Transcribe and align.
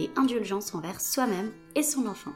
et 0.00 0.10
indulgence 0.16 0.74
envers 0.74 1.00
soi-même 1.00 1.52
et 1.74 1.82
son 1.82 2.06
enfant. 2.06 2.32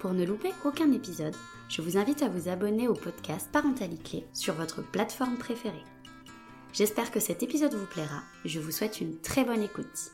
Pour 0.00 0.12
ne 0.12 0.24
louper 0.24 0.52
aucun 0.64 0.92
épisode, 0.92 1.34
je 1.68 1.80
vous 1.80 1.96
invite 1.96 2.22
à 2.22 2.28
vous 2.28 2.48
abonner 2.48 2.88
au 2.88 2.94
podcast 2.94 3.48
Parentalité 3.50 4.26
sur 4.34 4.54
votre 4.54 4.82
plateforme 4.82 5.38
préférée. 5.38 5.84
J'espère 6.72 7.10
que 7.10 7.20
cet 7.20 7.42
épisode 7.42 7.74
vous 7.74 7.86
plaira. 7.86 8.22
Je 8.44 8.60
vous 8.60 8.72
souhaite 8.72 9.00
une 9.00 9.20
très 9.20 9.44
bonne 9.44 9.62
écoute. 9.62 10.12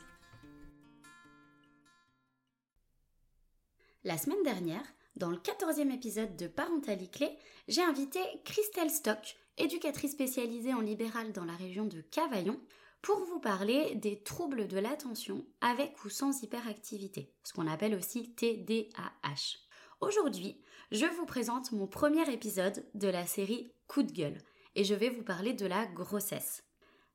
La 4.03 4.17
semaine 4.17 4.43
dernière, 4.43 4.83
dans 5.15 5.29
le 5.29 5.37
14e 5.37 5.91
épisode 5.93 6.35
de 6.35 6.47
Parentalité, 6.47 7.29
j'ai 7.67 7.81
invité 7.81 8.19
Christelle 8.45 8.89
Stock, 8.89 9.35
éducatrice 9.57 10.13
spécialisée 10.13 10.73
en 10.73 10.81
libéral 10.81 11.31
dans 11.33 11.45
la 11.45 11.55
région 11.55 11.85
de 11.85 12.01
Cavaillon, 12.01 12.59
pour 13.01 13.23
vous 13.25 13.39
parler 13.39 13.95
des 13.95 14.21
troubles 14.21 14.67
de 14.67 14.77
l'attention 14.77 15.45
avec 15.59 16.03
ou 16.05 16.09
sans 16.09 16.43
hyperactivité, 16.43 17.33
ce 17.43 17.53
qu'on 17.53 17.67
appelle 17.67 17.95
aussi 17.95 18.33
TDAH. 18.35 19.57
Aujourd'hui, 20.01 20.61
je 20.91 21.05
vous 21.05 21.25
présente 21.25 21.71
mon 21.71 21.87
premier 21.87 22.31
épisode 22.31 22.85
de 22.93 23.07
la 23.07 23.25
série 23.25 23.73
Coup 23.87 24.03
de 24.03 24.11
gueule 24.11 24.37
et 24.75 24.83
je 24.83 24.93
vais 24.93 25.09
vous 25.09 25.23
parler 25.23 25.53
de 25.53 25.65
la 25.65 25.85
grossesse. 25.87 26.63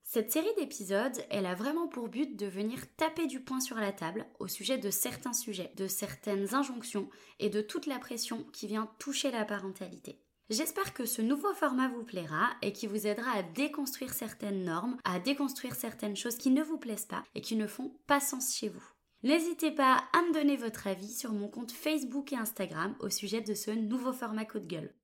Cette 0.02 0.30
série 0.30 0.54
d'épisodes, 0.56 1.24
elle 1.30 1.46
a 1.46 1.54
vraiment 1.54 1.88
pour 1.88 2.08
but 2.08 2.36
de 2.36 2.46
venir 2.46 2.80
taper 2.96 3.26
du 3.26 3.40
poing 3.40 3.60
sur 3.60 3.76
la 3.76 3.92
table 3.92 4.26
au 4.38 4.46
sujet 4.46 4.78
de 4.78 4.90
certains 4.90 5.32
sujets, 5.32 5.72
de 5.76 5.88
certaines 5.88 6.54
injonctions 6.54 7.08
et 7.40 7.50
de 7.50 7.60
toute 7.60 7.86
la 7.86 7.98
pression 7.98 8.44
qui 8.52 8.66
vient 8.66 8.88
toucher 8.98 9.30
la 9.32 9.44
parentalité. 9.44 10.25
J'espère 10.48 10.94
que 10.94 11.06
ce 11.06 11.22
nouveau 11.22 11.52
format 11.54 11.88
vous 11.88 12.04
plaira 12.04 12.50
et 12.62 12.72
qui 12.72 12.86
vous 12.86 13.08
aidera 13.08 13.32
à 13.32 13.42
déconstruire 13.42 14.14
certaines 14.14 14.62
normes, 14.62 14.96
à 15.04 15.18
déconstruire 15.18 15.74
certaines 15.74 16.14
choses 16.14 16.36
qui 16.36 16.50
ne 16.50 16.62
vous 16.62 16.78
plaisent 16.78 17.06
pas 17.06 17.24
et 17.34 17.40
qui 17.40 17.56
ne 17.56 17.66
font 17.66 17.92
pas 18.06 18.20
sens 18.20 18.54
chez 18.54 18.68
vous. 18.68 18.84
N'hésitez 19.24 19.72
pas 19.72 20.04
à 20.12 20.22
me 20.22 20.32
donner 20.32 20.56
votre 20.56 20.86
avis 20.86 21.12
sur 21.12 21.32
mon 21.32 21.48
compte 21.48 21.72
Facebook 21.72 22.32
et 22.32 22.36
Instagram 22.36 22.94
au 23.00 23.08
sujet 23.08 23.40
de 23.40 23.54
ce 23.54 23.72
nouveau 23.72 24.12
format 24.12 24.44
coup 24.44 24.60
de 24.60 24.66
gueule. 24.66 24.94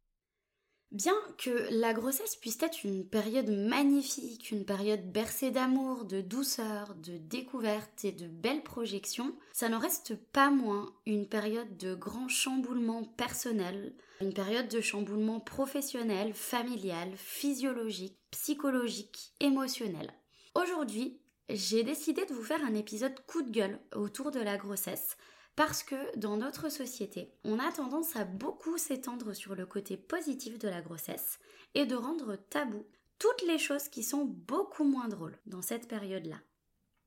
Bien 0.92 1.16
que 1.38 1.68
la 1.70 1.94
grossesse 1.94 2.36
puisse 2.36 2.62
être 2.62 2.84
une 2.84 3.06
période 3.06 3.48
magnifique, 3.48 4.50
une 4.50 4.66
période 4.66 5.10
bercée 5.10 5.50
d'amour, 5.50 6.04
de 6.04 6.20
douceur, 6.20 6.94
de 6.96 7.16
découverte 7.16 8.04
et 8.04 8.12
de 8.12 8.26
belles 8.26 8.62
projections, 8.62 9.34
ça 9.54 9.70
n'en 9.70 9.78
reste 9.78 10.14
pas 10.14 10.50
moins 10.50 10.92
une 11.06 11.26
période 11.26 11.78
de 11.78 11.94
grand 11.94 12.28
chamboulement 12.28 13.04
personnel, 13.04 13.94
une 14.20 14.34
période 14.34 14.68
de 14.68 14.82
chamboulement 14.82 15.40
professionnel, 15.40 16.34
familial, 16.34 17.08
physiologique, 17.16 18.18
psychologique, 18.30 19.32
émotionnel. 19.40 20.12
Aujourd'hui, 20.54 21.18
j'ai 21.48 21.84
décidé 21.84 22.26
de 22.26 22.34
vous 22.34 22.44
faire 22.44 22.62
un 22.66 22.74
épisode 22.74 23.18
coup 23.26 23.40
de 23.40 23.50
gueule 23.50 23.80
autour 23.94 24.30
de 24.30 24.40
la 24.40 24.58
grossesse 24.58 25.16
parce 25.56 25.82
que 25.82 26.16
dans 26.16 26.36
notre 26.36 26.70
société, 26.70 27.32
on 27.44 27.58
a 27.58 27.70
tendance 27.72 28.16
à 28.16 28.24
beaucoup 28.24 28.78
s'étendre 28.78 29.34
sur 29.34 29.54
le 29.54 29.66
côté 29.66 29.96
positif 29.96 30.58
de 30.58 30.68
la 30.68 30.80
grossesse 30.80 31.38
et 31.74 31.86
de 31.86 31.94
rendre 31.94 32.36
tabou 32.36 32.86
toutes 33.18 33.42
les 33.46 33.58
choses 33.58 33.88
qui 33.88 34.02
sont 34.02 34.24
beaucoup 34.24 34.84
moins 34.84 35.08
drôles 35.08 35.38
dans 35.46 35.62
cette 35.62 35.88
période-là. 35.88 36.40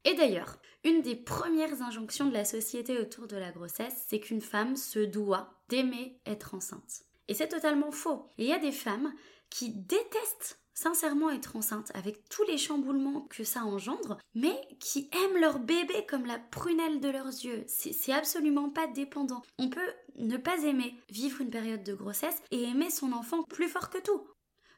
Et 0.06 0.14
d'ailleurs, 0.14 0.60
une 0.84 1.02
des 1.02 1.16
premières 1.16 1.82
injonctions 1.82 2.28
de 2.28 2.34
la 2.34 2.46
société 2.46 3.00
autour 3.00 3.28
de 3.28 3.38
la 3.38 3.52
grossesse, 3.52 4.06
c'est 4.08 4.20
qu'une 4.20 4.42
femme 4.42 4.76
se 4.76 5.00
doit 5.00 5.54
d'aimer 5.68 6.20
être 6.28 6.54
enceinte. 6.54 7.04
Et 7.28 7.34
c'est 7.34 7.48
totalement 7.48 7.92
faux. 7.92 8.30
Il 8.38 8.46
y 8.46 8.54
a 8.54 8.60
des 8.60 8.72
femmes 8.72 9.12
qui 9.50 9.72
détestent 9.72 10.60
sincèrement 10.76 11.32
être 11.32 11.56
enceinte 11.56 11.92
avec 11.96 12.30
tous 12.30 12.44
les 12.44 12.58
chamboulements 12.58 13.22
que 13.22 13.44
ça 13.44 13.64
engendre, 13.64 14.20
mais 14.36 14.60
qui 14.80 15.10
aiment 15.12 15.42
leur 15.42 15.58
bébé 15.60 16.06
comme 16.08 16.26
la 16.26 16.38
prunelle 16.38 17.00
de 17.00 17.10
leurs 17.10 17.28
yeux. 17.28 17.64
C'est 17.68 18.14
absolument 18.14 18.70
pas 18.70 18.86
dépendant. 18.88 19.42
On 19.58 19.70
peut 19.70 19.94
ne 20.18 20.38
pas 20.38 20.64
aimer 20.64 20.96
vivre 21.10 21.42
une 21.42 21.50
période 21.50 21.84
de 21.84 21.94
grossesse 21.94 22.44
et 22.52 22.64
aimer 22.64 22.92
son 22.92 23.14
enfant 23.14 23.44
plus 23.44 23.70
fort 23.70 23.90
que 23.90 23.98
tout. 23.98 24.28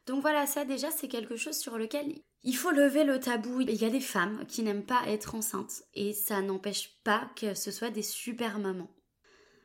Donc 0.06 0.22
voilà, 0.22 0.46
ça 0.46 0.64
déjà 0.64 0.90
c'est 0.90 1.08
quelque 1.08 1.36
chose 1.36 1.58
sur 1.58 1.76
lequel 1.76 2.22
il 2.42 2.56
faut 2.56 2.70
lever 2.70 3.04
le 3.04 3.20
tabou. 3.20 3.60
Il 3.60 3.74
y 3.74 3.84
a 3.84 3.90
des 3.90 4.00
femmes 4.00 4.46
qui 4.46 4.62
n'aiment 4.62 4.86
pas 4.86 5.02
être 5.06 5.34
enceintes 5.34 5.82
et 5.92 6.14
ça 6.14 6.40
n'empêche 6.40 6.96
pas 7.04 7.30
que 7.36 7.54
ce 7.54 7.70
soit 7.70 7.90
des 7.90 8.02
super 8.02 8.58
mamans. 8.58 8.90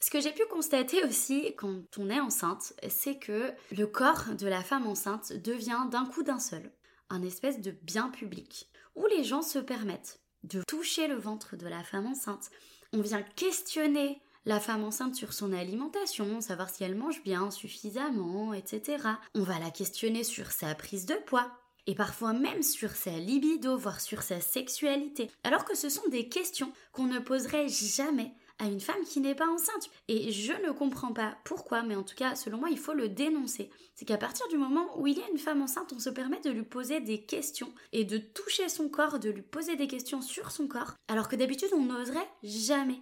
Ce 0.04 0.12
que 0.12 0.20
j'ai 0.20 0.34
pu 0.34 0.44
constater 0.48 1.02
aussi 1.06 1.56
quand 1.56 1.98
on 1.98 2.10
est 2.10 2.20
enceinte, 2.20 2.74
c'est 2.90 3.16
que 3.16 3.54
le 3.72 3.88
corps 3.88 4.36
de 4.38 4.48
la 4.48 4.62
femme 4.62 4.86
enceinte 4.86 5.32
devient 5.32 5.80
d'un 5.90 6.06
coup 6.06 6.24
d'un 6.24 6.40
seul 6.40 6.74
un 7.10 7.24
espèce 7.24 7.62
de 7.62 7.72
bien 7.72 8.10
public, 8.10 8.70
où 8.96 9.06
les 9.06 9.24
gens 9.24 9.42
se 9.42 9.60
permettent 9.60 10.20
de 10.44 10.62
toucher 10.68 11.08
le 11.08 11.16
ventre 11.16 11.56
de 11.56 11.68
la 11.68 11.84
femme 11.84 12.06
enceinte. 12.06 12.50
On 12.92 13.00
vient 13.00 13.22
questionner 13.22 14.22
la 14.44 14.60
femme 14.60 14.84
enceinte 14.84 15.16
sur 15.16 15.32
son 15.32 15.54
alimentation, 15.54 16.42
savoir 16.42 16.70
si 16.70 16.84
elle 16.84 16.96
mange 16.96 17.24
bien, 17.24 17.50
suffisamment, 17.50 18.54
etc. 18.54 18.98
On 19.36 19.44
va 19.44 19.58
la 19.58 19.72
questionner 19.72 20.26
sur 20.26 20.52
sa 20.52 20.76
prise 20.76 21.06
de 21.06 21.16
poids, 21.16 21.50
et 21.88 21.96
parfois 21.96 22.34
même 22.34 22.62
sur 22.62 22.92
sa 22.92 23.12
libido, 23.12 23.78
voire 23.78 24.02
sur 24.02 24.22
sa 24.22 24.42
sexualité, 24.42 25.32
alors 25.46 25.64
que 25.64 25.78
ce 25.78 25.88
sont 25.88 26.10
des 26.10 26.28
questions 26.28 26.74
qu'on 26.92 27.06
ne 27.06 27.20
poserait 27.20 27.70
jamais 27.70 28.34
à 28.64 28.68
une 28.68 28.80
femme 28.80 29.04
qui 29.06 29.20
n'est 29.20 29.36
pas 29.36 29.48
enceinte. 29.48 29.90
Et 30.08 30.32
je 30.32 30.54
ne 30.54 30.72
comprends 30.72 31.14
pas 31.14 31.38
pourquoi, 31.44 31.84
mais 31.84 31.96
en 31.96 32.04
tout 32.04 32.16
cas, 32.16 32.36
selon 32.36 32.58
moi, 32.58 32.70
il 32.70 32.78
faut 32.78 32.94
le 32.94 33.10
dénoncer. 33.10 33.70
C'est 33.94 34.06
qu'à 34.06 34.18
partir 34.18 34.48
du 34.48 34.58
moment 34.58 34.88
où 34.98 35.06
il 35.06 35.18
y 35.18 35.22
a 35.22 35.30
une 35.32 35.38
femme 35.38 35.62
enceinte, 35.62 35.94
on 35.94 36.00
se 36.00 36.10
permet 36.10 36.40
de 36.40 36.50
lui 36.50 36.64
poser 36.64 37.02
des 37.02 37.22
questions 37.22 37.74
et 37.92 38.06
de 38.06 38.18
toucher 38.18 38.70
son 38.70 38.90
corps, 38.90 39.20
de 39.20 39.30
lui 39.30 39.42
poser 39.42 39.76
des 39.76 39.88
questions 39.88 40.22
sur 40.22 40.52
son 40.52 40.68
corps, 40.68 40.94
alors 41.08 41.28
que 41.28 41.36
d'habitude, 41.36 41.70
on 41.74 41.84
n'oserait 41.84 42.30
jamais. 42.44 43.02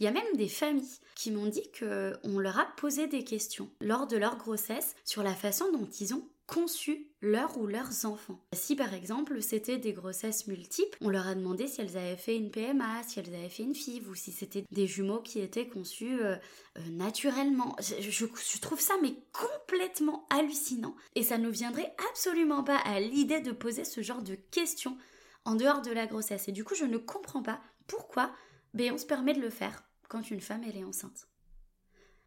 Il 0.00 0.04
y 0.04 0.08
a 0.08 0.12
même 0.12 0.36
des 0.36 0.48
familles 0.48 0.98
qui 1.14 1.30
m'ont 1.30 1.46
dit 1.46 1.70
qu'on 1.78 2.38
leur 2.38 2.58
a 2.58 2.66
posé 2.76 3.06
des 3.06 3.22
questions 3.22 3.70
lors 3.80 4.06
de 4.06 4.16
leur 4.16 4.36
grossesse 4.36 4.96
sur 5.04 5.22
la 5.22 5.34
façon 5.34 5.70
dont 5.70 5.88
ils 6.00 6.14
ont 6.14 6.26
conçu 6.52 7.06
leur 7.22 7.56
ou 7.56 7.66
leurs 7.66 8.04
enfants. 8.04 8.38
Si 8.52 8.76
par 8.76 8.92
exemple 8.92 9.40
c'était 9.40 9.78
des 9.78 9.94
grossesses 9.94 10.46
multiples, 10.46 10.98
on 11.00 11.08
leur 11.08 11.26
a 11.26 11.34
demandé 11.34 11.66
si 11.66 11.80
elles 11.80 11.96
avaient 11.96 12.16
fait 12.16 12.36
une 12.36 12.50
PMA, 12.50 13.02
si 13.04 13.20
elles 13.20 13.34
avaient 13.34 13.48
fait 13.48 13.62
une 13.62 13.74
FIV 13.74 14.10
ou 14.10 14.14
si 14.14 14.32
c'était 14.32 14.64
des 14.70 14.86
jumeaux 14.86 15.20
qui 15.20 15.40
étaient 15.40 15.66
conçus 15.66 16.20
euh, 16.20 16.36
euh, 16.76 16.80
naturellement. 16.90 17.74
Je, 17.80 18.58
trouve 18.58 18.80
ça 18.80 18.94
mais 19.00 19.14
complètement 19.32 20.26
hallucinant 20.28 20.94
et 21.14 21.22
ça 21.22 21.38
ne 21.38 21.48
viendrait 21.48 21.94
absolument 22.10 22.62
pas 22.62 22.76
à 22.78 23.00
l'idée 23.00 23.40
de 23.40 23.52
poser 23.52 23.84
ce 23.84 24.02
genre 24.02 24.22
de 24.22 24.34
questions 24.34 24.98
en 25.46 25.54
dehors 25.54 25.80
de 25.80 25.90
la 25.90 26.06
grossesse. 26.06 26.48
Et 26.48 26.52
du 26.52 26.64
coup 26.64 26.74
je 26.74 26.84
ne 26.84 26.98
comprends 26.98 27.42
pas 27.42 27.62
pourquoi 27.86 28.30
ben, 28.74 28.92
on 28.92 28.98
se 28.98 29.06
permet 29.06 29.32
de 29.32 29.40
le 29.40 29.50
faire 29.50 29.84
quand 30.08 30.30
une 30.30 30.42
femme 30.42 30.64
elle 30.68 30.76
est 30.76 30.84
enceinte. 30.84 31.28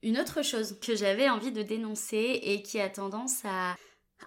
Une 0.02 0.18
autre 0.18 0.44
chose 0.44 0.80
que 0.80 0.96
j'avais 0.96 1.30
envie 1.30 1.52
de 1.52 1.62
dénoncer 1.62 2.40
et 2.42 2.64
qui 2.64 2.80
a 2.80 2.90
tendance 2.90 3.44
à 3.46 3.76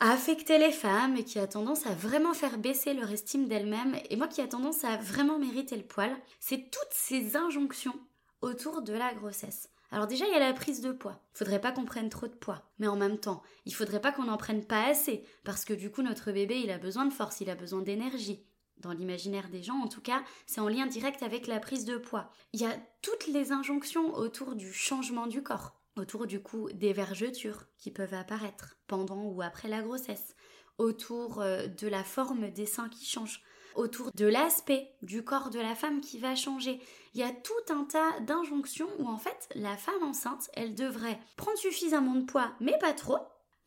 à 0.00 0.12
affecter 0.12 0.58
les 0.58 0.72
femmes 0.72 1.16
et 1.16 1.24
qui 1.24 1.38
a 1.38 1.46
tendance 1.46 1.86
à 1.86 1.94
vraiment 1.94 2.34
faire 2.34 2.58
baisser 2.58 2.94
leur 2.94 3.10
estime 3.10 3.48
d'elles-mêmes 3.48 3.96
et 4.10 4.16
moi 4.16 4.28
qui 4.28 4.40
a 4.40 4.48
tendance 4.48 4.84
à 4.84 4.96
vraiment 4.96 5.38
mériter 5.38 5.76
le 5.76 5.82
poil, 5.82 6.14
c'est 6.40 6.70
toutes 6.70 6.92
ces 6.92 7.36
injonctions 7.36 7.98
autour 8.40 8.82
de 8.82 8.92
la 8.92 9.12
grossesse. 9.14 9.70
Alors 9.90 10.06
déjà, 10.06 10.26
il 10.26 10.32
y 10.32 10.36
a 10.36 10.40
la 10.40 10.52
prise 10.52 10.82
de 10.82 10.92
poids. 10.92 11.22
Faudrait 11.32 11.60
pas 11.60 11.72
qu'on 11.72 11.86
prenne 11.86 12.10
trop 12.10 12.26
de 12.26 12.34
poids. 12.34 12.70
Mais 12.78 12.86
en 12.86 12.96
même 12.96 13.18
temps, 13.18 13.42
il 13.64 13.74
faudrait 13.74 14.00
pas 14.00 14.12
qu'on 14.12 14.24
n'en 14.24 14.36
prenne 14.36 14.64
pas 14.64 14.84
assez. 14.84 15.24
Parce 15.44 15.64
que 15.64 15.72
du 15.72 15.90
coup, 15.90 16.02
notre 16.02 16.30
bébé, 16.30 16.60
il 16.60 16.70
a 16.70 16.78
besoin 16.78 17.06
de 17.06 17.12
force, 17.12 17.40
il 17.40 17.48
a 17.48 17.54
besoin 17.54 17.80
d'énergie. 17.80 18.44
Dans 18.76 18.92
l'imaginaire 18.92 19.48
des 19.48 19.62
gens, 19.62 19.80
en 19.80 19.88
tout 19.88 20.02
cas, 20.02 20.22
c'est 20.46 20.60
en 20.60 20.68
lien 20.68 20.86
direct 20.86 21.22
avec 21.22 21.46
la 21.46 21.58
prise 21.58 21.84
de 21.84 21.96
poids. 21.96 22.30
Il 22.52 22.60
y 22.60 22.66
a 22.66 22.76
toutes 23.02 23.26
les 23.26 23.50
injonctions 23.50 24.14
autour 24.14 24.54
du 24.54 24.72
changement 24.72 25.26
du 25.26 25.42
corps 25.42 25.77
autour 25.98 26.26
du 26.26 26.40
coup 26.40 26.70
des 26.72 26.92
vergetures 26.92 27.64
qui 27.78 27.90
peuvent 27.90 28.14
apparaître 28.14 28.76
pendant 28.86 29.22
ou 29.24 29.42
après 29.42 29.68
la 29.68 29.82
grossesse, 29.82 30.34
autour 30.78 31.40
euh, 31.40 31.66
de 31.66 31.88
la 31.88 32.04
forme 32.04 32.50
des 32.50 32.66
seins 32.66 32.88
qui 32.88 33.04
change, 33.04 33.42
autour 33.74 34.10
de 34.14 34.26
l'aspect 34.26 34.92
du 35.02 35.22
corps 35.22 35.50
de 35.50 35.60
la 35.60 35.74
femme 35.74 36.00
qui 36.00 36.18
va 36.18 36.34
changer. 36.34 36.80
Il 37.14 37.20
y 37.20 37.24
a 37.24 37.30
tout 37.30 37.72
un 37.72 37.84
tas 37.84 38.20
d'injonctions 38.20 38.88
où 38.98 39.08
en 39.08 39.18
fait 39.18 39.48
la 39.54 39.76
femme 39.76 40.02
enceinte, 40.02 40.50
elle 40.54 40.74
devrait 40.74 41.20
prendre 41.36 41.58
suffisamment 41.58 42.14
de 42.14 42.24
poids 42.24 42.52
mais 42.60 42.76
pas 42.78 42.92
trop, 42.92 43.18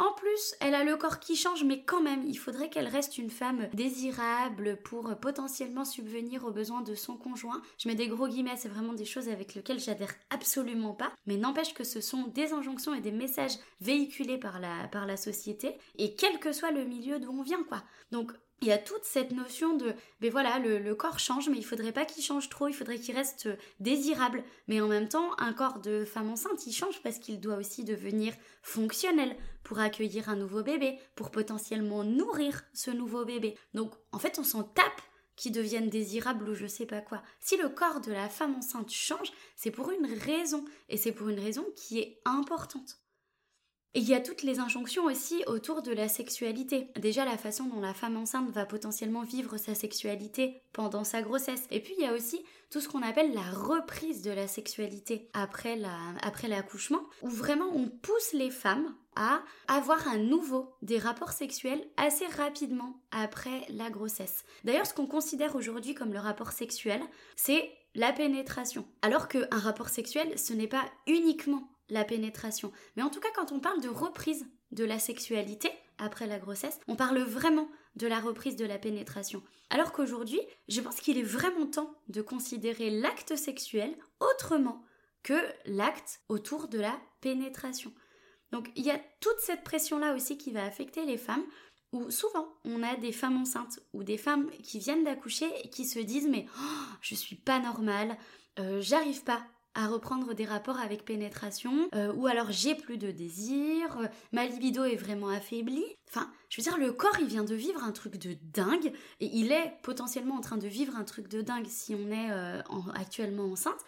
En 0.02 0.14
plus, 0.14 0.56
elle 0.62 0.74
a 0.74 0.84
le 0.84 0.98
corps 0.98 1.20
qui 1.20 1.36
change, 1.36 1.64
mais 1.64 1.84
quand 1.84 2.02
même, 2.02 2.24
il 2.28 2.34
faudrait 2.34 2.72
qu'elle 2.72 2.88
reste 2.88 3.20
une 3.20 3.30
femme 3.30 3.70
désirable 3.72 4.78
pour 4.78 5.16
potentiellement 5.18 5.86
subvenir 5.86 6.44
aux 6.44 6.50
besoins 6.50 6.82
de 6.82 6.96
son 6.96 7.16
conjoint. 7.18 7.62
Je 7.78 7.88
mets 7.88 7.94
des 7.94 8.08
gros 8.08 8.28
guillemets, 8.28 8.58
c'est 8.58 8.68
vraiment 8.68 8.94
des 8.94 9.06
choses 9.06 9.30
avec 9.30 9.54
lesquelles 9.54 9.80
j'adhère 9.80 10.16
absolument 10.32 10.96
pas, 10.96 11.12
mais 11.28 11.38
n'empêche 11.38 11.76
que 11.76 11.84
ce 11.84 12.02
sont 12.02 12.24
des 12.30 12.52
injonctions 12.52 12.96
et 12.96 13.02
des 13.02 13.12
messages 13.12 13.60
véhiculés 13.80 14.40
par 14.40 14.60
la, 14.60 14.88
par 14.88 15.06
la 15.06 15.18
société, 15.18 15.78
et 16.00 16.16
quel 16.16 16.40
que 16.40 16.52
soit 16.52 16.72
le 16.72 16.84
milieu 16.84 17.20
d'où 17.20 17.30
on 17.30 17.44
vient, 17.44 17.64
quoi. 17.64 17.84
Donc, 18.10 18.32
il 18.62 18.68
y 18.68 18.72
a 18.72 18.78
toute 18.78 19.04
cette 19.04 19.32
notion 19.32 19.76
de, 19.76 19.94
ben 20.20 20.30
voilà, 20.32 20.60
le, 20.60 20.94
corps 20.94 21.18
change, 21.18 21.50
mais 21.50 21.58
il 21.58 21.66
faudrait 21.66 21.92
pas 21.92 22.06
qu'il 22.06 22.24
change 22.24 22.48
trop, 22.48 22.68
il 22.68 22.74
faudrait 22.74 23.00
qu'il 23.00 23.16
reste 23.16 23.50
désirable. 23.80 24.44
Mais 24.68 24.80
en 24.82 24.88
même 24.88 25.10
temps, 25.10 25.32
un 25.40 25.52
corps 25.52 25.80
de 25.80 26.06
femme 26.06 26.30
enceinte, 26.30 26.68
il 26.68 26.74
change 26.74 27.02
parce 27.02 27.18
qu'il 27.18 27.40
doit 27.40 27.56
aussi 27.56 27.84
devenir 27.84 28.34
fonctionnel 28.62 29.36
pour 29.64 29.80
accueillir 29.80 30.30
un 30.30 30.36
nouveau 30.36 30.62
bébé, 30.62 31.00
pour 31.16 31.32
potentiellement 31.32 32.04
nourrir 32.04 32.64
ce 32.74 32.92
nouveau 32.92 33.26
bébé. 33.26 33.58
Donc, 33.74 33.94
en 34.12 34.20
fait, 34.20 34.38
on 34.38 34.44
s'en 34.44 34.64
tape 34.64 35.02
qu'ils 35.36 35.52
deviennent 35.52 35.90
désirables 35.90 36.48
ou 36.48 36.54
je 36.54 36.68
sais 36.68 36.86
pas 36.86 37.02
quoi. 37.02 37.24
Si 37.40 37.58
le 37.58 37.70
corps 37.70 38.00
de 38.00 38.12
la 38.12 38.30
femme 38.30 38.56
enceinte 38.56 38.92
change, 38.92 39.32
c'est 39.56 39.72
pour 39.72 39.90
une 39.90 40.06
raison, 40.06 40.64
et 40.88 40.98
c'est 40.98 41.12
pour 41.12 41.30
une 41.30 41.40
raison 41.40 41.66
qui 41.76 41.98
est 41.98 42.22
importante. 42.26 43.01
Il 43.94 44.08
y 44.08 44.14
a 44.14 44.22
toutes 44.22 44.44
les 44.44 44.60
injonctions 44.60 45.04
aussi 45.04 45.44
autour 45.48 45.82
de 45.82 45.92
la 45.92 46.08
sexualité. 46.08 46.88
Déjà 46.96 47.26
la 47.26 47.38
façon 47.38 47.66
dont 47.66 47.82
la 47.82 47.94
femme 47.94 48.16
enceinte 48.16 48.50
va 48.50 48.66
potentiellement 48.66 49.24
vivre 49.24 49.58
sa 49.58 49.76
sexualité 49.76 50.62
pendant 50.72 51.04
sa 51.04 51.22
grossesse. 51.22 51.68
Et 51.72 51.82
puis 51.82 51.94
il 51.98 52.04
y 52.06 52.08
a 52.08 52.14
aussi 52.14 52.42
tout 52.70 52.80
ce 52.80 52.88
qu'on 52.88 53.02
appelle 53.02 53.34
la 53.34 53.42
reprise 53.52 54.22
de 54.22 54.32
la 54.32 54.48
sexualité 54.48 55.30
après 55.34 55.76
la, 55.76 55.94
après 56.24 56.48
l'accouchement, 56.48 57.02
où 57.22 57.28
vraiment 57.28 57.70
on 57.74 57.90
pousse 57.90 58.32
les 58.32 58.50
femmes 58.50 58.96
à 59.18 59.42
avoir 59.68 60.08
à 60.08 60.16
nouveau 60.16 60.74
des 60.82 60.98
rapports 60.98 61.34
sexuels 61.34 61.86
assez 61.98 62.26
rapidement 62.28 63.02
après 63.12 63.66
la 63.68 63.90
grossesse. 63.90 64.46
D'ailleurs, 64.64 64.86
ce 64.86 64.94
qu'on 64.94 65.06
considère 65.06 65.58
aujourd'hui 65.58 65.96
comme 65.96 66.14
le 66.14 66.20
rapport 66.20 66.54
sexuel, 66.54 67.02
c'est 67.36 67.70
la 67.94 68.14
pénétration. 68.14 68.86
Alors 69.02 69.28
qu'un 69.28 69.48
rapport 69.52 69.90
sexuel, 69.90 70.40
ce 70.40 70.54
n'est 70.54 70.68
pas 70.68 70.86
uniquement 71.08 71.68
la 71.92 72.06
pénétration. 72.06 72.72
Mais 72.96 73.04
en 73.04 73.10
tout 73.10 73.20
cas, 73.20 73.30
quand 73.36 73.52
on 73.52 73.60
parle 73.60 73.82
de 73.82 73.90
reprise 73.90 74.48
de 74.72 74.84
la 74.84 74.98
sexualité 74.98 75.70
après 76.00 76.26
la 76.26 76.40
grossesse, 76.40 76.80
on 76.88 76.96
parle 76.96 77.20
vraiment 77.20 77.70
de 77.96 78.08
la 78.08 78.20
reprise 78.20 78.56
de 78.56 78.66
la 78.66 78.80
pénétration. 78.80 79.44
Alors 79.70 79.92
qu'aujourd'hui, 79.92 80.40
je 80.70 80.82
pense 80.82 81.00
qu'il 81.02 81.18
est 81.18 81.24
vraiment 81.24 81.68
temps 81.68 81.94
de 82.08 82.22
considérer 82.22 82.90
l'acte 82.90 83.36
sexuel 83.36 83.94
autrement 84.20 84.84
que 85.22 85.40
l'acte 85.66 86.22
autour 86.30 86.70
de 86.70 86.80
la 86.80 86.98
pénétration. 87.20 87.94
Donc 88.52 88.72
il 88.76 88.86
y 88.86 88.92
a 88.92 89.00
toute 89.20 89.40
cette 89.40 89.64
pression-là 89.64 90.16
aussi 90.16 90.38
qui 90.38 90.52
va 90.52 90.66
affecter 90.66 91.06
les 91.06 91.18
femmes, 91.18 91.44
où 91.92 92.10
souvent 92.10 92.48
on 92.64 92.84
a 92.84 92.96
des 92.96 93.12
femmes 93.12 93.38
enceintes 93.38 93.80
ou 93.94 94.04
des 94.04 94.18
femmes 94.18 94.50
qui 94.64 94.80
viennent 94.80 95.04
d'accoucher 95.04 95.50
et 95.64 95.70
qui 95.70 95.86
se 95.86 96.00
disent 96.00 96.28
mais 96.30 96.46
oh, 96.58 96.96
je 97.02 97.16
suis 97.16 97.36
pas 97.36 97.60
normale, 97.60 98.18
euh, 98.60 98.82
j'arrive 98.82 99.24
pas 99.24 99.46
à 99.74 99.88
reprendre 99.88 100.34
des 100.34 100.46
rapports 100.46 100.80
avec 100.80 101.06
pénétration, 101.06 101.90
euh, 101.96 102.14
ou 102.14 102.28
alors 102.28 102.52
j'ai 102.52 102.76
plus 102.76 102.98
de 102.98 103.12
désir, 103.12 103.98
euh, 103.98 104.08
ma 104.32 104.46
libido 104.46 104.84
est 104.84 104.96
vraiment 104.96 105.30
affaiblie. 105.30 105.86
Enfin, 106.10 106.30
je 106.50 106.62
veux 106.62 106.64
dire, 106.64 106.78
le 106.78 106.92
corps, 106.92 107.18
il 107.20 107.28
vient 107.28 107.44
de 107.44 107.56
vivre 107.56 107.84
un 107.84 107.92
truc 107.92 108.18
de 108.18 108.36
dingue, 108.54 108.92
et 109.20 109.30
il 109.34 109.52
est 109.52 109.74
potentiellement 109.82 110.36
en 110.36 110.42
train 110.42 110.58
de 110.58 110.68
vivre 110.68 110.96
un 110.96 111.04
truc 111.04 111.28
de 111.30 111.42
dingue 111.42 111.68
si 111.68 111.96
on 111.96 112.12
est 112.12 112.32
euh, 112.32 112.62
actuellement 112.96 113.46
enceinte, 113.46 113.80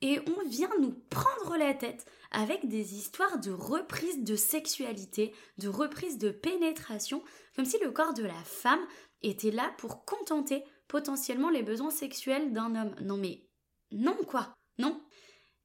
et 0.00 0.20
on 0.26 0.48
vient 0.48 0.70
nous 0.80 0.94
prendre 1.10 1.56
la 1.56 1.74
tête 1.74 2.06
avec 2.32 2.68
des 2.68 2.94
histoires 2.94 3.38
de 3.38 3.52
reprise 3.52 4.24
de 4.24 4.36
sexualité, 4.36 5.32
de 5.58 5.68
reprise 5.68 6.18
de 6.18 6.30
pénétration, 6.30 7.22
comme 7.54 7.64
si 7.64 7.78
le 7.78 7.92
corps 7.92 8.14
de 8.14 8.24
la 8.24 8.42
femme 8.44 8.84
était 9.22 9.52
là 9.52 9.72
pour 9.78 10.04
contenter 10.04 10.64
potentiellement 10.88 11.50
les 11.50 11.62
besoins 11.62 11.90
sexuels 11.90 12.52
d'un 12.52 12.74
homme. 12.74 12.94
Non 13.00 13.16
mais 13.16 13.46
non 13.92 14.16
quoi, 14.26 14.54
non. 14.78 15.00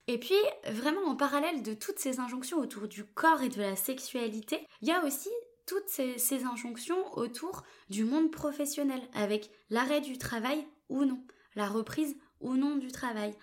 Et 0.07 0.17
puis, 0.17 0.35
vraiment 0.69 1.03
en 1.03 1.15
parallèle 1.15 1.63
de 1.63 1.73
toutes 1.73 1.99
ces 1.99 2.19
injonctions 2.19 2.59
autour 2.59 2.87
du 2.87 3.03
corps 3.03 3.41
et 3.41 3.49
de 3.49 3.61
la 3.61 3.75
sexualité, 3.75 4.65
il 4.81 4.87
y 4.87 4.91
a 4.91 5.03
aussi 5.03 5.29
toutes 5.65 5.89
ces, 5.89 6.45
injonctions 6.45 7.17
autour 7.17 7.63
du 7.89 8.05
monde 8.05 8.31
professionnel, 8.31 9.01
avec 9.13 9.51
l'arrêt 9.69 9.99
du 9.99 10.17
travail 10.17 10.65
ou 10.87 11.03
non, 11.03 11.21
la 11.55 11.67
reprise 11.67 12.15
ou 12.39 12.55
non 12.55 12.77
du 12.77 12.89
travail. 12.89 13.35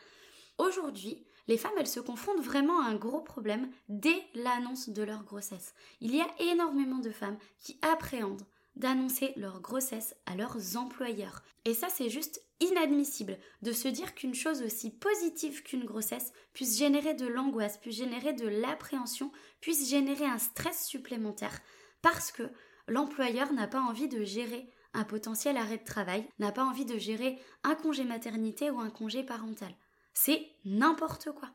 Aujourd'hui, 0.56 1.26
les 1.48 1.58
femmes, 1.58 1.74
elles 1.78 1.86
se 1.86 2.00
confrontent 2.00 2.40
vraiment 2.40 2.80
à 2.80 2.86
un 2.86 2.94
gros 2.94 3.20
problème 3.20 3.70
dès 3.90 4.22
l'annonce 4.34 4.88
de 4.88 5.02
leur 5.02 5.24
grossesse. 5.24 5.74
Il 6.00 6.16
y 6.16 6.22
a 6.22 6.28
énormément 6.38 7.00
de 7.00 7.10
femmes 7.10 7.36
qui 7.58 7.78
appréhendent 7.82 8.46
d'annoncer 8.76 9.32
leur 9.36 9.60
grossesse 9.60 10.14
à 10.26 10.34
leurs 10.34 10.76
employeurs. 10.76 11.42
Et 11.64 11.74
ça, 11.74 11.88
c'est 11.88 12.10
juste 12.10 12.42
inadmissible 12.60 13.38
de 13.62 13.72
se 13.72 13.88
dire 13.88 14.14
qu'une 14.14 14.34
chose 14.34 14.62
aussi 14.62 14.90
positive 14.90 15.62
qu'une 15.62 15.84
grossesse 15.84 16.32
puisse 16.52 16.78
générer 16.78 17.14
de 17.14 17.26
l'angoisse, 17.26 17.78
puisse 17.78 17.96
générer 17.96 18.32
de 18.32 18.48
l'appréhension, 18.48 19.32
puisse 19.60 19.88
générer 19.88 20.26
un 20.26 20.38
stress 20.38 20.86
supplémentaire 20.86 21.60
parce 22.02 22.32
que 22.32 22.42
l'employeur 22.88 23.52
n'a 23.52 23.66
pas 23.66 23.80
envie 23.80 24.08
de 24.08 24.24
gérer 24.24 24.68
un 24.92 25.04
potentiel 25.04 25.56
arrêt 25.56 25.78
de 25.78 25.84
travail, 25.84 26.28
n'a 26.38 26.52
pas 26.52 26.64
envie 26.64 26.84
de 26.84 26.98
gérer 26.98 27.38
un 27.64 27.74
congé 27.74 28.04
maternité 28.04 28.70
ou 28.70 28.78
un 28.78 28.90
congé 28.90 29.24
parental. 29.24 29.74
C'est 30.12 30.46
n'importe 30.64 31.30
quoi. 31.32 31.50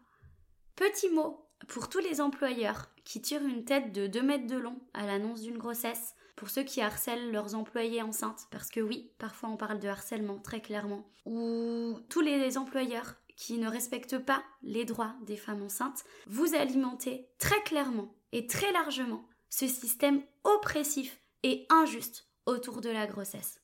Petit 0.75 1.09
mot 1.09 1.45
pour 1.67 1.89
tous 1.89 1.99
les 1.99 2.21
employeurs 2.21 2.89
qui 3.03 3.21
tirent 3.21 3.45
une 3.45 3.63
tête 3.63 3.91
de 3.91 4.07
2 4.07 4.21
mètres 4.21 4.47
de 4.47 4.57
long 4.57 4.79
à 4.93 5.05
l'annonce 5.05 5.41
d'une 5.41 5.57
grossesse, 5.57 6.15
pour 6.39 6.49
ceux 6.49 6.63
qui 6.63 6.79
harcèlent 6.79 7.33
leurs 7.33 7.53
employés 7.53 8.01
enceintes, 8.01 8.47
parce 8.49 8.69
que 8.69 8.79
oui, 8.79 9.11
parfois 9.17 9.49
on 9.49 9.57
parle 9.57 9.77
de 9.77 9.89
harcèlement 9.89 10.39
très 10.39 10.61
clairement, 10.61 11.05
ou 11.25 11.99
tous 12.07 12.21
les 12.21 12.57
employeurs 12.57 13.15
qui 13.35 13.57
ne 13.57 13.67
respectent 13.67 14.19
pas 14.19 14.41
les 14.63 14.85
droits 14.85 15.13
des 15.23 15.35
femmes 15.35 15.63
enceintes, 15.63 16.05
vous 16.27 16.55
alimentez 16.55 17.27
très 17.39 17.61
clairement 17.63 18.15
et 18.31 18.47
très 18.47 18.71
largement 18.71 19.27
ce 19.49 19.67
système 19.67 20.23
oppressif 20.45 21.19
et 21.43 21.67
injuste 21.69 22.29
autour 22.45 22.79
de 22.79 22.89
la 22.89 23.05
grossesse. 23.05 23.59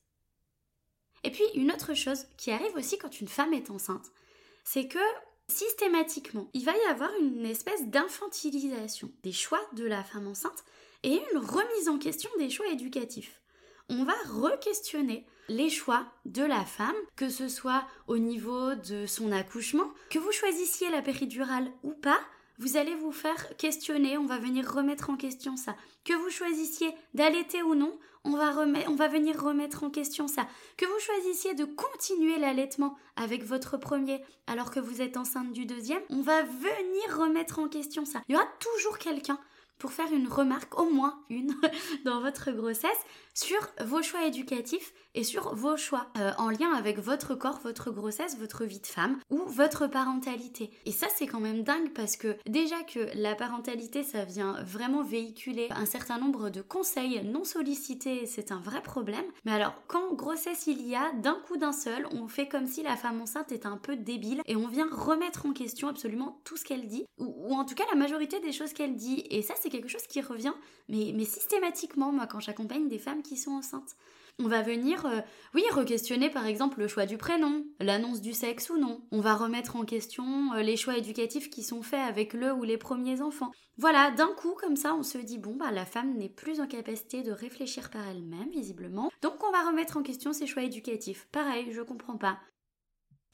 Et 1.24 1.30
puis 1.30 1.44
une 1.54 1.72
autre 1.72 1.94
chose 1.94 2.26
qui 2.36 2.50
arrive 2.50 2.76
aussi 2.76 2.98
quand 2.98 3.22
une 3.22 3.28
femme 3.28 3.54
est 3.54 3.70
enceinte, 3.70 4.12
c'est 4.64 4.86
que 4.86 4.98
systématiquement, 5.48 6.50
il 6.52 6.66
va 6.66 6.76
y 6.76 6.90
avoir 6.90 7.10
une 7.22 7.46
espèce 7.46 7.86
d'infantilisation 7.86 9.10
des 9.22 9.32
choix 9.32 9.62
de 9.72 9.86
la 9.86 10.04
femme 10.04 10.26
enceinte 10.26 10.62
et 11.06 11.22
une 11.32 11.38
remise 11.38 11.88
en 11.88 11.98
question 11.98 12.28
des 12.38 12.50
choix 12.50 12.66
éducatifs. 12.66 13.40
On 13.88 14.04
va 14.04 14.14
re-questionner 14.28 15.24
les 15.48 15.70
choix 15.70 16.04
de 16.24 16.42
la 16.42 16.64
femme, 16.64 16.96
que 17.14 17.28
ce 17.28 17.48
soit 17.48 17.84
au 18.08 18.18
niveau 18.18 18.74
de 18.74 19.06
son 19.06 19.30
accouchement, 19.30 19.88
que 20.10 20.18
vous 20.18 20.32
choisissiez 20.32 20.90
la 20.90 21.02
péridurale 21.02 21.70
ou 21.84 21.92
pas, 21.92 22.18
vous 22.58 22.76
allez 22.76 22.96
vous 22.96 23.12
faire 23.12 23.56
questionner, 23.56 24.18
on 24.18 24.26
va 24.26 24.38
venir 24.38 24.68
remettre 24.68 25.08
en 25.08 25.16
question 25.16 25.56
ça. 25.56 25.76
Que 26.04 26.14
vous 26.14 26.30
choisissiez 26.30 26.92
d'allaiter 27.14 27.62
ou 27.62 27.76
non, 27.76 27.96
on 28.24 28.36
va, 28.36 28.52
on 28.88 28.96
va 28.96 29.06
venir 29.06 29.40
remettre 29.40 29.84
en 29.84 29.90
question 29.90 30.26
ça. 30.26 30.48
Que 30.76 30.86
vous 30.86 30.98
choisissiez 30.98 31.54
de 31.54 31.66
continuer 31.66 32.38
l'allaitement 32.38 32.96
avec 33.14 33.44
votre 33.44 33.76
premier 33.76 34.20
alors 34.48 34.72
que 34.72 34.80
vous 34.80 35.00
êtes 35.02 35.16
enceinte 35.16 35.52
du 35.52 35.66
deuxième, 35.66 36.02
on 36.10 36.22
va 36.22 36.42
venir 36.42 37.16
remettre 37.16 37.60
en 37.60 37.68
question 37.68 38.04
ça. 38.04 38.22
Il 38.28 38.32
y 38.32 38.36
aura 38.36 38.48
toujours 38.58 38.98
quelqu'un 38.98 39.38
pour 39.78 39.92
faire 39.92 40.12
une 40.12 40.28
remarque, 40.28 40.78
au 40.78 40.90
moins 40.90 41.18
une, 41.30 41.54
dans 42.04 42.20
votre 42.20 42.50
grossesse, 42.52 42.90
sur 43.36 43.58
vos 43.84 44.02
choix 44.02 44.24
éducatifs 44.24 44.94
et 45.14 45.22
sur 45.22 45.54
vos 45.54 45.76
choix 45.76 46.06
euh, 46.18 46.32
en 46.38 46.48
lien 46.48 46.72
avec 46.72 46.98
votre 46.98 47.34
corps, 47.34 47.60
votre 47.62 47.90
grossesse, 47.90 48.38
votre 48.38 48.64
vie 48.64 48.80
de 48.80 48.86
femme 48.86 49.18
ou 49.30 49.42
votre 49.46 49.86
parentalité. 49.86 50.70
Et 50.86 50.92
ça 50.92 51.06
c'est 51.14 51.26
quand 51.26 51.40
même 51.40 51.62
dingue 51.62 51.92
parce 51.94 52.16
que 52.16 52.36
déjà 52.46 52.82
que 52.82 53.10
la 53.14 53.34
parentalité 53.34 54.02
ça 54.02 54.24
vient 54.24 54.56
vraiment 54.62 55.02
véhiculer 55.02 55.68
un 55.70 55.84
certain 55.84 56.18
nombre 56.18 56.48
de 56.48 56.62
conseils 56.62 57.22
non 57.24 57.44
sollicités, 57.44 58.24
c'est 58.24 58.52
un 58.52 58.60
vrai 58.60 58.82
problème. 58.82 59.24
Mais 59.44 59.52
alors 59.52 59.74
quand 59.86 60.14
grossesse 60.14 60.66
il 60.66 60.86
y 60.86 60.94
a, 60.94 61.12
d'un 61.12 61.38
coup 61.46 61.58
d'un 61.58 61.72
seul, 61.72 62.06
on 62.12 62.28
fait 62.28 62.48
comme 62.48 62.66
si 62.66 62.82
la 62.82 62.96
femme 62.96 63.20
enceinte 63.20 63.52
est 63.52 63.66
un 63.66 63.76
peu 63.76 63.96
débile 63.96 64.40
et 64.46 64.56
on 64.56 64.66
vient 64.66 64.88
remettre 64.90 65.44
en 65.44 65.52
question 65.52 65.88
absolument 65.88 66.40
tout 66.44 66.56
ce 66.56 66.64
qu'elle 66.64 66.86
dit 66.86 67.04
ou, 67.18 67.34
ou, 67.48 67.54
en 67.54 67.66
tout 67.66 67.74
cas 67.74 67.84
la 67.90 67.98
majorité 67.98 68.40
des 68.40 68.52
choses 68.52 68.72
qu'elle 68.72 68.96
dit. 68.96 69.24
Et 69.30 69.42
ça 69.42 69.54
c'est 69.60 69.65
quelque 69.70 69.88
chose 69.88 70.06
qui 70.06 70.20
revient 70.20 70.54
mais, 70.88 71.12
mais 71.14 71.24
systématiquement 71.24 72.12
moi 72.12 72.26
quand 72.26 72.40
j'accompagne 72.40 72.88
des 72.88 72.98
femmes 72.98 73.22
qui 73.22 73.36
sont 73.36 73.52
enceintes. 73.52 73.96
On 74.38 74.48
va 74.48 74.60
venir, 74.60 75.06
euh, 75.06 75.20
oui, 75.54 75.62
re-questionner 75.70 76.28
par 76.28 76.44
exemple 76.44 76.80
le 76.80 76.88
choix 76.88 77.06
du 77.06 77.16
prénom, 77.16 77.64
l'annonce 77.80 78.20
du 78.20 78.34
sexe 78.34 78.68
ou 78.68 78.76
non. 78.76 79.00
On 79.10 79.20
va 79.20 79.34
remettre 79.34 79.76
en 79.76 79.86
question 79.86 80.52
euh, 80.52 80.60
les 80.60 80.76
choix 80.76 80.98
éducatifs 80.98 81.48
qui 81.48 81.62
sont 81.62 81.82
faits 81.82 82.06
avec 82.06 82.34
le 82.34 82.52
ou 82.52 82.62
les 82.62 82.76
premiers 82.76 83.22
enfants. 83.22 83.50
Voilà, 83.78 84.10
d'un 84.10 84.28
coup, 84.36 84.54
comme 84.60 84.76
ça, 84.76 84.94
on 84.94 85.02
se 85.02 85.16
dit, 85.16 85.38
bon, 85.38 85.56
bah, 85.56 85.70
la 85.70 85.86
femme 85.86 86.18
n'est 86.18 86.28
plus 86.28 86.60
en 86.60 86.66
capacité 86.66 87.22
de 87.22 87.32
réfléchir 87.32 87.88
par 87.90 88.06
elle-même, 88.06 88.50
visiblement. 88.50 89.10
Donc, 89.22 89.42
on 89.42 89.52
va 89.52 89.66
remettre 89.66 89.96
en 89.96 90.02
question 90.02 90.34
ses 90.34 90.46
choix 90.46 90.64
éducatifs. 90.64 91.28
Pareil, 91.32 91.72
je 91.72 91.80
comprends 91.80 92.18
pas. 92.18 92.38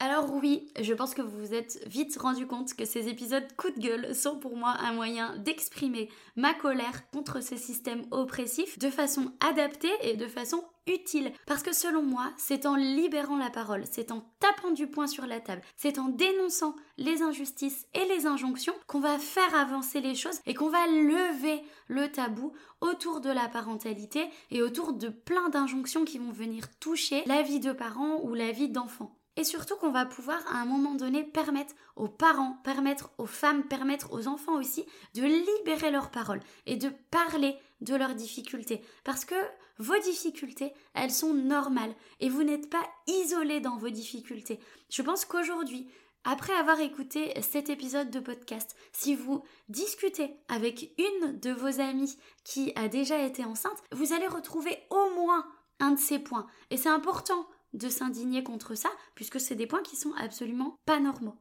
Alors 0.05 0.33
oui, 0.33 0.67
je 0.81 0.93
pense 0.93 1.13
que 1.13 1.21
vous 1.21 1.37
vous 1.37 1.53
êtes 1.53 1.81
vite 1.87 2.17
rendu 2.17 2.45
compte 2.45 2.73
que 2.73 2.83
ces 2.83 3.07
épisodes 3.07 3.47
coup 3.55 3.71
de 3.71 3.79
gueule 3.79 4.13
sont 4.13 4.37
pour 4.37 4.57
moi 4.57 4.75
un 4.81 4.91
moyen 4.91 5.37
d'exprimer 5.37 6.09
ma 6.35 6.53
colère 6.53 7.09
contre 7.11 7.41
ce 7.41 7.55
système 7.55 8.03
oppressif 8.11 8.77
de 8.79 8.89
façon 8.89 9.31
adaptée 9.39 9.93
et 10.01 10.17
de 10.17 10.27
façon 10.27 10.61
utile. 10.87 11.31
Parce 11.47 11.63
que 11.63 11.73
selon 11.73 12.01
moi, 12.01 12.33
c'est 12.35 12.65
en 12.65 12.75
libérant 12.75 13.37
la 13.37 13.49
parole, 13.49 13.85
c'est 13.89 14.11
en 14.11 14.25
tapant 14.41 14.71
du 14.71 14.87
poing 14.87 15.07
sur 15.07 15.25
la 15.25 15.39
table, 15.39 15.61
c'est 15.77 15.97
en 15.97 16.09
dénonçant 16.09 16.75
les 16.97 17.21
injustices 17.21 17.87
et 17.93 18.03
les 18.13 18.25
injonctions 18.25 18.75
qu'on 18.87 18.99
va 18.99 19.17
faire 19.17 19.55
avancer 19.55 20.01
les 20.01 20.15
choses 20.15 20.41
et 20.45 20.53
qu'on 20.53 20.67
va 20.67 20.85
lever 20.85 21.61
le 21.87 22.11
tabou 22.11 22.51
autour 22.81 23.21
de 23.21 23.29
la 23.29 23.47
parentalité 23.47 24.25
et 24.51 24.63
autour 24.63 24.91
de 24.91 25.07
plein 25.07 25.47
d'injonctions 25.47 26.03
qui 26.03 26.17
vont 26.17 26.33
venir 26.33 26.67
toucher 26.81 27.23
la 27.25 27.41
vie 27.41 27.61
de 27.61 27.71
parents 27.71 28.19
ou 28.23 28.33
la 28.33 28.51
vie 28.51 28.67
d'enfants. 28.67 29.17
Et 29.35 29.43
surtout 29.43 29.75
qu'on 29.77 29.91
va 29.91 30.05
pouvoir 30.05 30.39
à 30.47 30.59
un 30.59 30.65
moment 30.65 30.93
donné 30.93 31.23
permettre 31.23 31.73
aux 31.95 32.07
parents, 32.07 32.57
permettre 32.63 33.11
aux 33.17 33.25
femmes, 33.25 33.63
permettre 33.63 34.13
aux 34.13 34.27
enfants 34.27 34.59
aussi 34.59 34.85
de 35.15 35.23
libérer 35.23 35.89
leurs 35.89 36.11
paroles 36.11 36.41
et 36.65 36.75
de 36.75 36.91
parler 37.09 37.55
de 37.81 37.95
leurs 37.95 38.15
difficultés. 38.15 38.81
Parce 39.03 39.25
que 39.25 39.35
vos 39.79 39.97
difficultés, 39.99 40.71
elles 40.93 41.11
sont 41.11 41.33
normales 41.33 41.95
et 42.19 42.29
vous 42.29 42.43
n'êtes 42.43 42.69
pas 42.69 42.87
isolés 43.07 43.59
dans 43.59 43.77
vos 43.77 43.89
difficultés. 43.89 44.59
Je 44.89 45.01
pense 45.01 45.25
qu'aujourd'hui, 45.25 45.87
après 46.25 46.53
avoir 46.53 46.79
écouté 46.79 47.33
cet 47.41 47.69
épisode 47.69 48.09
de 48.09 48.19
podcast, 48.19 48.75
si 48.93 49.15
vous 49.15 49.43
discutez 49.67 50.35
avec 50.47 50.93
une 50.97 51.39
de 51.39 51.51
vos 51.51 51.81
amies 51.81 52.17
qui 52.43 52.71
a 52.75 52.87
déjà 52.87 53.17
été 53.17 53.43
enceinte, 53.43 53.83
vous 53.91 54.13
allez 54.13 54.27
retrouver 54.27 54.77
au 54.89 55.09
moins 55.15 55.45
un 55.79 55.91
de 55.91 55.99
ces 55.99 56.19
points. 56.19 56.47
Et 56.69 56.77
c'est 56.77 56.89
important 56.89 57.45
de 57.73 57.89
s'indigner 57.89 58.43
contre 58.43 58.75
ça, 58.75 58.89
puisque 59.15 59.39
c'est 59.39 59.55
des 59.55 59.67
points 59.67 59.83
qui 59.83 59.95
sont 59.95 60.13
absolument 60.13 60.77
pas 60.85 60.99
normaux. 60.99 61.37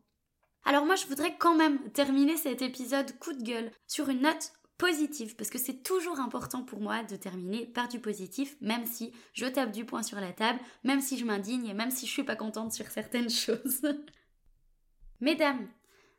Alors 0.65 0.87
moi, 0.87 0.95
je 0.95 1.07
voudrais 1.07 1.37
quand 1.37 1.57
même 1.57 1.91
terminer 1.91 2.37
cet 2.37 2.63
épisode 2.63 3.19
coup 3.19 3.33
de 3.33 3.43
gueule 3.43 3.73
sur 3.87 4.09
une 4.09 4.23
note 4.23 4.53
positive, 4.79 5.37
parce 5.37 5.51
que 5.51 5.59
c'est 5.59 5.83
toujours 5.83 6.19
important 6.19 6.63
pour 6.63 6.81
moi 6.81 7.05
de 7.05 7.17
terminer 7.17 7.67
par 7.67 7.89
du 7.89 8.01
positif, 8.01 8.57
même 8.61 8.87
si 8.87 9.13
je 9.33 9.47
tape 9.47 9.71
du 9.71 9.85
poing 9.85 10.03
sur 10.03 10.19
la 10.19 10.33
table, 10.33 10.59
même 10.83 11.01
si 11.01 11.19
je 11.19 11.25
m'indigne 11.25 11.67
et 11.67 11.75
même 11.75 11.91
si 11.91 12.07
je 12.07 12.11
suis 12.11 12.25
pas 12.25 12.37
contente 12.37 12.73
sur 12.73 12.87
certaines 12.87 13.31
choses. 13.31 13.83
Mesdames, 15.21 15.69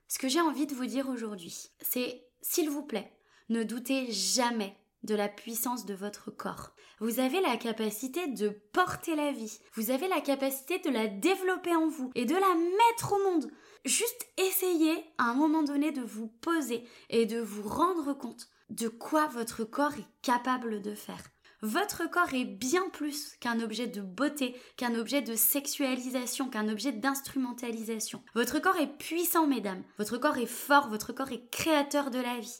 ce 0.07 0.17
que 0.17 0.29
j'ai 0.29 0.41
envie 0.41 0.67
de 0.67 0.75
vous 0.75 0.85
dire 0.85 1.09
aujourd'hui, 1.09 1.71
c'est 1.81 2.25
s'il 2.41 2.69
vous 2.69 2.83
plaît, 2.83 3.11
ne 3.49 3.63
doutez 3.63 4.11
jamais 4.11 4.77
de 5.03 5.15
la 5.15 5.27
puissance 5.27 5.85
de 5.85 5.93
votre 5.93 6.31
corps. 6.31 6.71
Vous 6.99 7.19
avez 7.19 7.41
la 7.41 7.57
capacité 7.57 8.27
de 8.27 8.49
porter 8.71 9.15
la 9.15 9.31
vie. 9.31 9.59
Vous 9.73 9.91
avez 9.91 10.07
la 10.07 10.21
capacité 10.21 10.79
de 10.79 10.89
la 10.89 11.07
développer 11.07 11.75
en 11.75 11.87
vous 11.87 12.11
et 12.15 12.25
de 12.25 12.35
la 12.35 12.55
mettre 12.55 13.13
au 13.13 13.31
monde. 13.31 13.51
Juste 13.85 14.27
essayez 14.37 15.03
à 15.17 15.25
un 15.25 15.33
moment 15.33 15.63
donné 15.63 15.91
de 15.91 16.01
vous 16.01 16.27
poser 16.27 16.83
et 17.09 17.25
de 17.25 17.39
vous 17.39 17.67
rendre 17.67 18.13
compte 18.13 18.47
de 18.69 18.87
quoi 18.87 19.27
votre 19.27 19.63
corps 19.63 19.93
est 19.93 20.07
capable 20.21 20.81
de 20.81 20.95
faire. 20.95 21.23
Votre 21.61 22.09
corps 22.09 22.33
est 22.33 22.43
bien 22.43 22.89
plus 22.89 23.37
qu'un 23.39 23.61
objet 23.61 23.87
de 23.87 24.01
beauté, 24.01 24.53
qu'un 24.75 24.95
objet 24.95 25.21
de 25.21 25.33
sexualisation, 25.33 26.49
qu'un 26.49 26.67
objet 26.67 26.91
d'instrumentalisation. 26.91 28.21
Votre 28.35 28.59
corps 28.59 28.75
est 28.75 28.97
puissant, 28.97 29.47
mesdames. 29.47 29.81
Votre 29.97 30.17
corps 30.17 30.37
est 30.37 30.45
fort, 30.45 30.89
votre 30.89 31.13
corps 31.13 31.31
est 31.31 31.49
créateur 31.51 32.11
de 32.11 32.19
la 32.19 32.37
vie. 32.39 32.59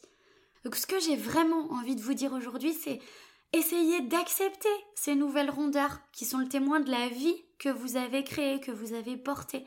Donc 0.64 0.76
ce 0.76 0.88
que 0.88 1.00
j'ai 1.00 1.16
vraiment 1.16 1.72
envie 1.72 1.96
de 1.96 2.02
vous 2.02 2.14
dire 2.14 2.34
aujourd'hui, 2.34 2.74
c'est 2.74 3.00
essayez 3.52 4.02
d'accepter 4.02 4.70
ces 4.96 5.16
nouvelles 5.16 5.50
rondeurs 5.50 6.00
qui 6.12 6.26
sont 6.26 6.40
le 6.40 6.48
témoin 6.48 6.80
de 6.80 6.92
la 6.92 7.08
vie 7.10 7.36
que 7.60 7.70
vous 7.70 7.98
avez 7.98 8.24
créée, 8.24 8.60
que 8.60 8.72
vous 8.72 8.94
avez 8.94 9.18
portée. 9.18 9.66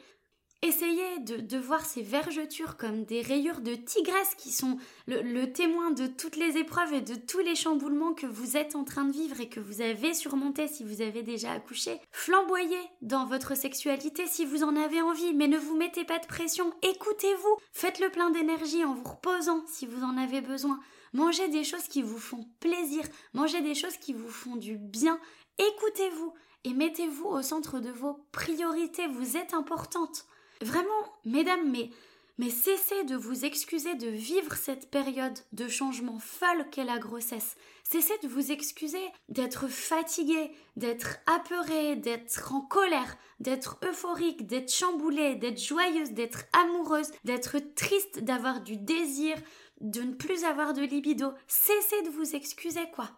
Essayez 0.63 1.19
de, 1.21 1.59
voir 1.59 1.85
ces 1.85 2.03
vergetures 2.03 2.77
comme 2.77 3.05
des 3.05 3.21
rayures 3.21 3.61
de 3.61 3.75
tigresse 3.75 4.35
qui 4.37 4.51
sont 4.51 4.79
le, 5.07 5.45
témoin 5.53 5.91
de 5.91 6.07
toutes 6.07 6.37
les 6.37 6.57
épreuves 6.57 6.95
et 6.95 7.03
de 7.03 7.15
tous 7.15 7.41
les 7.41 7.55
chamboulements 7.55 8.15
que 8.15 8.27
vous 8.27 8.57
êtes 8.57 8.75
en 8.75 8.85
train 8.85 9.05
de 9.05 9.13
vivre 9.13 9.41
et 9.41 9.49
que 9.49 9.61
vous 9.61 9.83
avez 9.83 10.15
surmontés 10.15 10.67
si 10.67 10.83
vous 10.83 11.03
avez 11.03 11.23
déjà 11.23 11.53
accouché. 11.53 12.01
Flamboyez 12.11 12.81
dans 13.03 13.27
votre 13.27 13.55
sexualité 13.55 14.27
si 14.27 14.47
vous 14.47 14.65
en 14.65 14.77
avez 14.77 15.03
envie, 15.03 15.35
mais 15.35 15.47
ne 15.47 15.59
vous 15.59 15.77
mettez 15.77 16.05
pas 16.05 16.19
de 16.19 16.27
pression. 16.27 16.73
Écoutez-vous. 16.83 17.57
Faites 17.73 18.01
le 18.01 18.09
plein 18.09 18.31
d'énergie 18.31 18.85
en 18.85 18.95
vous 18.95 19.09
reposant 19.11 19.63
si 19.67 19.87
vous 19.87 20.03
en 20.03 20.17
avez 20.17 20.41
besoin. 20.41 20.81
Mangez 21.13 21.49
des 21.49 21.65
choses 21.65 21.89
qui 21.89 22.03
vous 22.03 22.19
font 22.19 22.45
plaisir. 22.61 23.05
Mangez 23.35 23.61
des 23.61 23.75
choses 23.75 23.99
qui 23.99 24.15
vous 24.15 24.31
font 24.31 24.57
du 24.57 24.79
bien. 24.79 25.21
Écoutez-vous 25.59 26.33
et 26.65 26.73
mettez-vous 26.73 27.27
au 27.27 27.43
centre 27.43 27.79
de 27.79 27.91
vos 27.91 28.19
priorités. 28.33 29.07
Vous 29.07 29.37
êtes 29.37 29.55
importante. 29.55 30.27
Vraiment, 30.63 30.89
mesdames, 31.25 31.71
mais, 31.71 31.91
mais 32.39 32.51
cessez 32.51 33.05
de 33.05 33.17
vous 33.17 33.45
excuser 33.45 33.95
de 33.95 34.09
vivre 34.09 34.55
cette 34.57 34.91
période 34.91 35.39
de 35.53 35.69
changement 35.69 36.19
folle 36.19 36.67
qu'est 36.71 36.85
la 36.85 36.99
grossesse. 36.99 37.57
Cessez 37.85 38.19
de 38.23 38.29
vous 38.29 38.51
excuser 38.51 39.05
d'être 39.29 39.69
fatiguée, 39.69 40.51
d'être 40.77 41.19
apeurée, 41.27 41.97
d'être 41.97 42.53
en 42.53 42.61
colère, 42.61 43.17
d'être 43.39 43.79
euphorique, 43.85 44.47
d'être 44.47 44.73
chamboulée, 44.73 45.37
d'être 45.37 45.63
joyeuse, 45.63 46.13
d'être 46.13 46.45
amoureuse, 46.53 47.11
d'être 47.25 47.59
triste, 47.75 48.21
d'avoir 48.25 48.61
du 48.61 48.77
désir, 48.77 49.37
de 49.81 50.03
ne 50.03 50.15
plus 50.15 50.45
avoir 50.45 50.73
de 50.73 50.83
libido. 50.83 51.33
Cessez 51.47 52.03
de 52.03 52.11
vous 52.11 52.35
excuser, 52.35 52.91
quoi. 52.95 53.11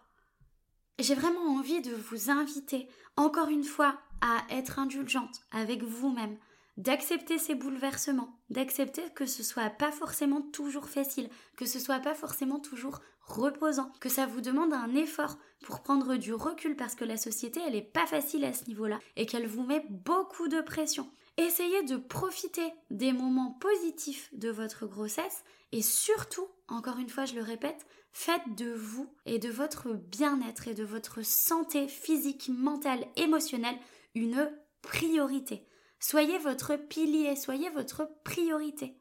J'ai 0.99 1.15
vraiment 1.15 1.55
envie 1.55 1.81
de 1.81 1.95
vous 1.95 2.29
inviter, 2.29 2.89
encore 3.15 3.47
une 3.47 3.63
fois, 3.63 3.97
à 4.21 4.45
être 4.49 4.79
indulgente 4.79 5.41
avec 5.51 5.81
vous-même, 5.81 6.37
d'accepter 6.79 7.37
ces 7.37 7.55
bouleversements, 7.55 8.39
d'accepter 8.49 9.03
que 9.13 9.25
ce 9.25 9.43
soit 9.43 9.69
pas 9.69 9.91
forcément 9.91 10.41
toujours 10.41 10.87
facile, 10.87 11.29
que 11.57 11.65
ce 11.65 11.77
soit 11.77 11.99
pas 11.99 12.15
forcément 12.15 12.59
toujours 12.59 13.01
reposant, 13.21 13.91
que 13.99 14.07
ça 14.07 14.25
vous 14.25 14.39
demande 14.39 14.73
un 14.73 14.95
effort 14.95 15.37
pour 15.61 15.81
prendre 15.81 16.15
du 16.15 16.33
recul 16.33 16.77
parce 16.77 16.95
que 16.95 17.03
la 17.03 17.17
société 17.17 17.59
elle 17.67 17.75
est 17.75 17.81
pas 17.81 18.07
facile 18.07 18.45
à 18.45 18.53
ce 18.53 18.65
niveau-là 18.67 18.99
et 19.17 19.25
qu'elle 19.25 19.45
vous 19.45 19.65
met 19.65 19.85
beaucoup 19.89 20.47
de 20.47 20.61
pression. 20.61 21.11
Essayez 21.35 21.83
de 21.83 21.97
profiter 21.97 22.71
des 22.89 23.11
moments 23.11 23.51
positifs 23.59 24.29
de 24.33 24.49
votre 24.49 24.87
grossesse 24.87 25.43
et 25.73 25.81
surtout, 25.81 26.47
encore 26.69 26.97
une 26.97 27.09
fois 27.09 27.25
je 27.25 27.35
le 27.35 27.43
répète, 27.43 27.85
faites 28.13 28.55
de 28.55 28.71
vous 28.71 29.13
et 29.25 29.37
de 29.37 29.49
votre 29.49 29.91
bien-être 29.91 30.69
et 30.69 30.73
de 30.73 30.85
votre 30.85 31.25
santé 31.25 31.89
physique, 31.89 32.49
mentale, 32.49 33.05
émotionnelle 33.17 33.77
une 34.15 34.49
priorité. 34.81 35.65
Soyez 35.99 36.37
votre 36.37 36.75
pilier, 36.75 37.35
soyez 37.35 37.69
votre 37.69 38.09
priorité. 38.23 38.95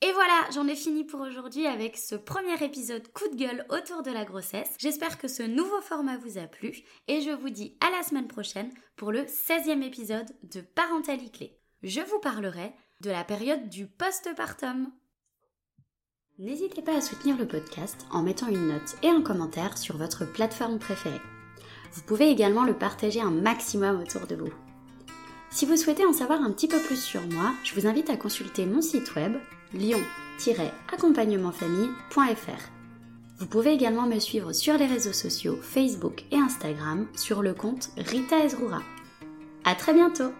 Et 0.00 0.12
voilà, 0.12 0.48
j'en 0.54 0.68
ai 0.68 0.76
fini 0.76 1.02
pour 1.02 1.20
aujourd'hui 1.20 1.66
avec 1.66 1.96
ce 1.96 2.14
premier 2.14 2.62
épisode 2.62 3.10
coup 3.12 3.28
de 3.32 3.36
gueule 3.36 3.66
autour 3.68 4.04
de 4.04 4.12
la 4.12 4.24
grossesse. 4.24 4.76
J'espère 4.78 5.18
que 5.18 5.26
ce 5.26 5.42
nouveau 5.42 5.80
format 5.80 6.16
vous 6.18 6.38
a 6.38 6.46
plu 6.46 6.84
et 7.08 7.20
je 7.20 7.32
vous 7.32 7.50
dis 7.50 7.76
à 7.80 7.90
la 7.90 8.04
semaine 8.04 8.28
prochaine 8.28 8.72
pour 8.94 9.10
le 9.10 9.22
16e 9.22 9.82
épisode 9.82 10.30
de 10.44 10.60
Parentalité 10.60 11.30
Clé. 11.30 11.58
Je 11.82 12.00
vous 12.00 12.20
parlerai 12.20 12.72
de 13.00 13.10
la 13.10 13.24
période 13.24 13.68
du 13.68 13.88
postpartum. 13.88 14.92
N'hésitez 16.38 16.82
pas 16.82 16.96
à 16.96 17.00
soutenir 17.00 17.36
le 17.36 17.48
podcast 17.48 18.06
en 18.12 18.22
mettant 18.22 18.46
une 18.46 18.68
note 18.68 18.94
et 19.02 19.08
un 19.08 19.22
commentaire 19.22 19.76
sur 19.76 19.96
votre 19.96 20.24
plateforme 20.24 20.78
préférée. 20.78 21.20
Vous 21.94 22.02
pouvez 22.02 22.30
également 22.30 22.62
le 22.62 22.78
partager 22.78 23.20
un 23.20 23.32
maximum 23.32 24.00
autour 24.00 24.28
de 24.28 24.36
vous. 24.36 24.67
Si 25.50 25.66
vous 25.66 25.76
souhaitez 25.76 26.04
en 26.04 26.12
savoir 26.12 26.42
un 26.42 26.52
petit 26.52 26.68
peu 26.68 26.80
plus 26.80 27.02
sur 27.02 27.22
moi, 27.28 27.54
je 27.64 27.74
vous 27.74 27.86
invite 27.86 28.10
à 28.10 28.16
consulter 28.16 28.66
mon 28.66 28.82
site 28.82 29.14
web 29.16 29.32
lion-accompagnementfamille.fr. 29.74 32.70
Vous 33.38 33.46
pouvez 33.46 33.72
également 33.72 34.06
me 34.06 34.18
suivre 34.18 34.52
sur 34.52 34.76
les 34.76 34.86
réseaux 34.86 35.12
sociaux 35.12 35.58
Facebook 35.62 36.24
et 36.32 36.36
Instagram 36.36 37.06
sur 37.16 37.42
le 37.42 37.54
compte 37.54 37.90
Rita 37.96 38.44
Ezrura. 38.44 38.82
À 39.64 39.74
très 39.74 39.94
bientôt! 39.94 40.32